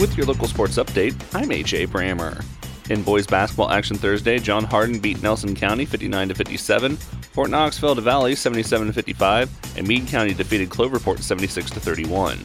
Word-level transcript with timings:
With 0.00 0.16
your 0.16 0.24
local 0.24 0.48
sports 0.48 0.78
update, 0.78 1.12
I'm 1.34 1.50
AJ 1.50 1.88
Brammer. 1.88 2.42
In 2.88 3.02
boys 3.02 3.26
basketball 3.26 3.70
action 3.70 3.98
Thursday, 3.98 4.38
John 4.38 4.64
Hardin 4.64 4.98
beat 4.98 5.22
Nelson 5.22 5.54
County 5.54 5.84
59 5.84 6.32
57. 6.32 6.96
Fort 6.96 7.50
Knox 7.50 7.78
fell 7.78 7.94
to 7.94 8.00
Valley 8.00 8.34
77 8.34 8.94
55, 8.94 9.76
and 9.76 9.86
Meade 9.86 10.08
County 10.08 10.32
defeated 10.32 10.70
Cloverport 10.70 11.18
76 11.18 11.70
31. 11.70 12.38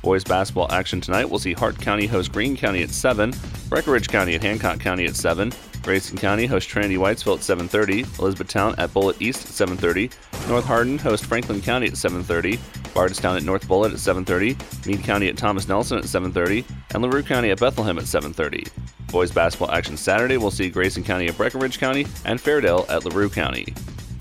Boys 0.00 0.24
basketball 0.24 0.72
action 0.72 1.02
tonight 1.02 1.28
will 1.28 1.38
see 1.38 1.52
Hart 1.52 1.78
County 1.78 2.06
host 2.06 2.32
Greene 2.32 2.56
County 2.56 2.82
at 2.82 2.88
7, 2.88 3.34
Breckinridge 3.68 4.08
County 4.08 4.34
at 4.34 4.42
Hancock 4.42 4.80
County 4.80 5.04
at 5.04 5.14
7, 5.14 5.52
Grayson 5.82 6.16
County 6.16 6.46
host 6.46 6.66
Trinity 6.66 6.96
Whitesville 6.96 7.36
at 7.36 7.42
7:30, 7.42 8.18
Elizabethtown 8.20 8.74
at 8.78 8.92
Bullitt 8.94 9.20
East 9.20 9.44
at 9.44 9.68
7:30, 9.68 10.10
North 10.48 10.64
Hardin 10.64 10.98
host 10.98 11.26
Franklin 11.26 11.60
County 11.60 11.88
at 11.88 11.94
7:30, 11.94 12.58
Bardstown 12.94 13.36
at 13.36 13.42
North 13.42 13.66
Bullitt 13.68 13.92
at 13.92 13.98
7:30, 13.98 14.56
Meade 14.86 15.02
County 15.04 15.28
at 15.28 15.36
Thomas 15.36 15.68
Nelson 15.68 15.98
at 15.98 16.04
7:30, 16.04 16.64
and 16.94 17.02
LaRue 17.02 17.22
County 17.22 17.50
at 17.50 17.60
Bethlehem 17.60 17.98
at 17.98 18.06
7:30. 18.06 18.68
Boys 19.10 19.30
basketball 19.30 19.70
action 19.70 19.96
Saturday 19.96 20.36
will 20.36 20.50
see 20.50 20.70
Grayson 20.70 21.04
County 21.04 21.28
at 21.28 21.36
Breckinridge 21.36 21.78
County 21.78 22.06
and 22.24 22.40
Fairdale 22.40 22.86
at 22.88 23.04
LaRue 23.04 23.28
County. 23.28 23.74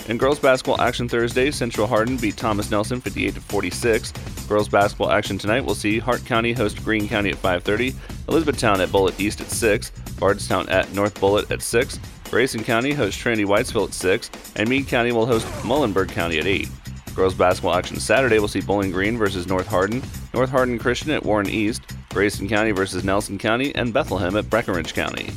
In 0.09 0.17
girls 0.17 0.39
basketball 0.39 0.81
action 0.81 1.07
Thursday, 1.07 1.52
Central 1.52 1.88
Hardin 1.88 2.17
beat 2.17 2.35
Thomas 2.35 2.71
Nelson 2.71 2.99
58 2.99 3.35
46. 3.35 4.12
Girls 4.49 4.67
basketball 4.67 5.12
action 5.12 5.38
tonight 5.38 5.63
will 5.63 5.76
see 5.76 5.99
Hart 5.99 6.26
County 6.26 6.51
host 6.51 6.84
Greene 6.84 7.07
County 7.07 7.29
at 7.29 7.41
5:30, 7.41 7.93
Elizabethtown 8.27 8.81
at 8.81 8.91
Bullitt 8.91 9.20
East 9.20 9.40
at 9.40 9.49
6, 9.49 9.91
Bardstown 10.20 10.67
at 10.70 10.91
North 10.93 11.20
Bullitt 11.20 11.49
at 11.51 11.62
6, 11.62 11.99
Grayson 12.29 12.63
County 12.63 12.93
hosts 12.93 13.20
Trinity 13.20 13.45
Whitesville 13.45 13.88
at 13.88 13.93
6, 13.93 14.31
and 14.55 14.67
Meade 14.67 14.88
County 14.88 15.12
will 15.12 15.26
host 15.26 15.45
Muhlenberg 15.63 16.09
County 16.09 16.40
at 16.40 16.48
8. 16.48 16.67
Girls 17.15 17.33
basketball 17.33 17.75
action 17.75 17.99
Saturday 17.99 18.39
will 18.39 18.47
see 18.47 18.61
Bowling 18.61 18.91
Green 18.91 19.17
versus 19.17 19.47
North 19.47 19.67
Hardin, 19.67 20.01
North 20.33 20.49
Hardin 20.49 20.79
Christian 20.79 21.11
at 21.11 21.23
Warren 21.23 21.49
East, 21.49 21.84
Grayson 22.09 22.47
County 22.47 22.71
versus 22.71 23.03
Nelson 23.03 23.37
County, 23.37 23.73
and 23.75 23.93
Bethlehem 23.93 24.35
at 24.37 24.49
Breckinridge 24.49 24.93
County. 24.93 25.31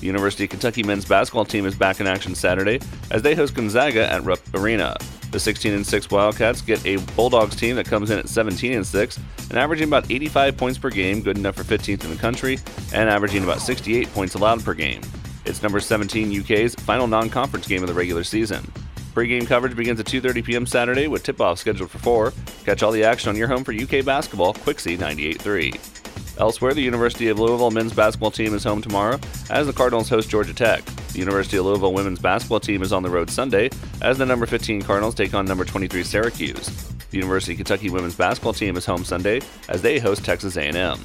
The 0.00 0.06
University 0.06 0.44
of 0.44 0.50
Kentucky 0.50 0.82
men's 0.82 1.04
basketball 1.04 1.44
team 1.44 1.64
is 1.66 1.76
back 1.76 2.00
in 2.00 2.06
action 2.06 2.34
Saturday 2.34 2.80
as 3.10 3.22
they 3.22 3.34
host 3.34 3.54
Gonzaga 3.54 4.10
at 4.10 4.24
Rupp 4.24 4.40
Arena. 4.54 4.96
The 5.30 5.40
16 5.40 5.72
and 5.72 5.86
6 5.86 6.10
Wildcats 6.10 6.60
get 6.60 6.84
a 6.84 6.96
Bulldogs 7.14 7.56
team 7.56 7.76
that 7.76 7.86
comes 7.86 8.10
in 8.10 8.18
at 8.18 8.28
17 8.28 8.72
and 8.72 8.86
6 8.86 9.18
and 9.48 9.58
averaging 9.58 9.88
about 9.88 10.10
85 10.10 10.56
points 10.56 10.78
per 10.78 10.90
game, 10.90 11.22
good 11.22 11.38
enough 11.38 11.54
for 11.54 11.62
15th 11.62 12.04
in 12.04 12.10
the 12.10 12.16
country, 12.16 12.58
and 12.92 13.08
averaging 13.08 13.44
about 13.44 13.60
68 13.60 14.12
points 14.12 14.34
allowed 14.34 14.64
per 14.64 14.74
game. 14.74 15.00
It's 15.44 15.62
number 15.62 15.80
17 15.80 16.40
UK's 16.40 16.74
final 16.74 17.06
non-conference 17.06 17.66
game 17.66 17.82
of 17.82 17.88
the 17.88 17.94
regular 17.94 18.24
season. 18.24 18.70
Pre-game 19.14 19.46
coverage 19.46 19.76
begins 19.76 20.00
at 20.00 20.06
2:30 20.06 20.44
p.m. 20.44 20.66
Saturday 20.66 21.06
with 21.06 21.22
tip-off 21.22 21.58
scheduled 21.58 21.90
for 21.90 21.98
4. 21.98 22.32
Catch 22.64 22.82
all 22.82 22.92
the 22.92 23.04
action 23.04 23.28
on 23.28 23.36
your 23.36 23.48
home 23.48 23.64
for 23.64 23.72
UK 23.72 24.04
basketball, 24.04 24.54
Quixie 24.54 24.96
98.3. 24.96 26.38
Elsewhere, 26.38 26.72
the 26.72 26.82
University 26.82 27.28
of 27.28 27.38
Louisville 27.38 27.70
men's 27.70 27.92
basketball 27.92 28.30
team 28.30 28.54
is 28.54 28.64
home 28.64 28.80
tomorrow 28.80 29.20
as 29.50 29.66
the 29.66 29.72
Cardinals 29.72 30.08
host 30.08 30.30
Georgia 30.30 30.54
Tech. 30.54 30.82
The 31.12 31.18
University 31.18 31.58
of 31.58 31.66
Louisville 31.66 31.92
women's 31.92 32.18
basketball 32.18 32.60
team 32.60 32.82
is 32.82 32.92
on 32.92 33.02
the 33.02 33.10
road 33.10 33.28
Sunday 33.28 33.68
as 34.00 34.16
the 34.16 34.24
number 34.24 34.46
15 34.46 34.82
Cardinals 34.82 35.14
take 35.14 35.34
on 35.34 35.44
number 35.44 35.64
23 35.64 36.02
Syracuse. 36.02 36.66
The 37.10 37.18
University 37.18 37.52
of 37.52 37.58
Kentucky 37.58 37.90
women's 37.90 38.14
basketball 38.14 38.54
team 38.54 38.78
is 38.78 38.86
home 38.86 39.04
Sunday 39.04 39.42
as 39.68 39.82
they 39.82 39.98
host 39.98 40.24
Texas 40.24 40.56
A&M. 40.56 40.98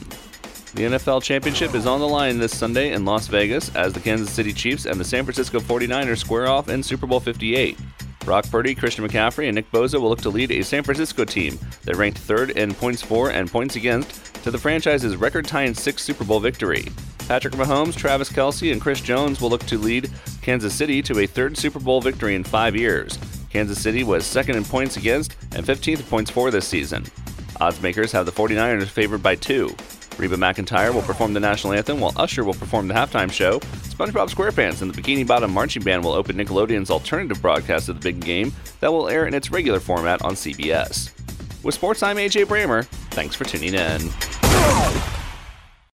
The 0.74 0.84
NFL 0.84 1.24
Championship 1.24 1.76
is 1.76 1.86
on 1.86 2.00
the 2.00 2.08
line 2.08 2.38
this 2.38 2.58
Sunday 2.58 2.94
in 2.94 3.04
Las 3.04 3.28
Vegas 3.28 3.76
as 3.76 3.94
the 3.94 4.00
Kansas 4.00 4.32
City 4.32 4.54
Chiefs 4.54 4.86
and 4.86 5.00
the 5.00 5.04
San 5.04 5.26
Francisco 5.26 5.60
49ers 5.60 6.20
square 6.20 6.48
off 6.48 6.70
in 6.70 6.82
Super 6.82 7.08
Bowl 7.08 7.20
58. 7.20 7.78
Brock 8.28 8.52
Purdy, 8.52 8.76
Christian 8.76 9.08
McCaffrey, 9.08 9.48
and 9.48 9.56
Nick 9.56 9.72
Bosa 9.72 10.02
will 10.02 10.10
look 10.10 10.20
to 10.20 10.30
lead 10.30 10.52
a 10.52 10.62
San 10.62 10.84
Francisco 10.84 11.24
team 11.24 11.58
that 11.86 11.96
ranked 11.96 12.18
third 12.18 12.50
in 12.50 12.74
points 12.74 13.02
for 13.02 13.30
and 13.30 13.50
points 13.50 13.78
against 13.78 14.44
to 14.44 14.52
the 14.52 14.58
franchise's 14.58 15.16
record 15.16 15.48
tying 15.48 15.74
sixth 15.74 16.04
Super 16.04 16.26
Bowl 16.26 16.42
victory. 16.42 16.88
Patrick 17.30 17.54
Mahomes, 17.54 17.96
Travis 17.96 18.30
Kelce, 18.30 18.74
and 18.74 18.82
Chris 18.82 19.00
Jones 19.00 19.40
will 19.40 19.50
look 19.50 19.66
to 19.68 19.78
lead 19.78 20.12
Kansas 20.42 20.74
City 20.74 21.02
to 21.04 21.20
a 21.20 21.26
third 21.26 21.58
Super 21.58 21.80
Bowl 21.80 22.02
victory 22.02 22.36
in 22.36 22.44
five 22.44 22.76
years. 22.76 23.18
Kansas 23.50 23.82
City 23.82 24.04
was 24.04 24.26
second 24.26 24.58
in 24.58 24.66
points 24.66 24.98
against 24.98 25.38
and 25.56 25.66
15th 25.66 26.00
in 26.00 26.06
points 26.08 26.30
for 26.30 26.52
this 26.52 26.68
season. 26.68 27.06
Odds 27.62 27.82
makers 27.82 28.12
have 28.12 28.26
the 28.26 28.32
49ers 28.34 28.88
favored 28.88 29.24
by 29.24 29.36
two. 29.36 29.74
Reba 30.18 30.36
McEntire 30.36 30.94
will 30.94 31.02
perform 31.02 31.34
the 31.34 31.40
national 31.40 31.74
anthem 31.74 32.00
while 32.00 32.14
Usher 32.16 32.44
will 32.44 32.54
perform 32.54 32.88
the 32.88 32.94
halftime 32.94 33.32
show. 33.32 33.60
SpongeBob 33.60 34.30
SquarePants 34.30 34.82
and 34.82 34.94
the 34.94 35.02
Bikini 35.02 35.26
Bottom 35.26 35.52
Marching 35.52 35.84
Band 35.84 36.04
will 36.04 36.14
open 36.14 36.38
Nickelodeon's 36.38 36.90
alternative 36.90 37.42
broadcast 37.42 37.90
of 37.90 38.00
the 38.00 38.02
big 38.02 38.20
game 38.20 38.52
that 38.80 38.92
will 38.92 39.08
air 39.08 39.26
in 39.26 39.34
its 39.34 39.52
regular 39.52 39.80
format 39.80 40.22
on 40.24 40.34
CBS. 40.34 41.12
With 41.64 41.76
Sports, 41.76 42.04
I'm 42.04 42.18
AJ 42.18 42.46
Brammer. 42.46 42.86
Thanks 43.12 43.36
for 43.36 43.44
tuning 43.44 43.74
in. 43.74 45.17